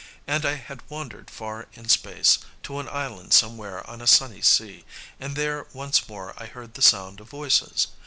[0.25, 4.83] And I had wandered far in space, to an island somewhere on a sunny sea;
[5.19, 7.85] and there once more I heard the sound of voices.